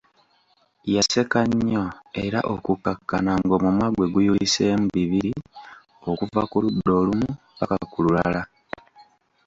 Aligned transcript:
Yaseka 0.93 1.39
nnyo 1.49 1.83
era 2.23 2.39
okukkakkana 2.53 3.31
ng'omumwa 3.41 3.87
gwe 3.95 4.07
guyuliseemu 4.13 4.85
bibiri 4.95 5.33
okuva 6.09 6.41
ku 6.51 6.57
ludda 6.63 6.91
olumu 7.01 7.29
ppaka 7.55 7.75
ku 7.91 7.99
lulala! 8.05 8.41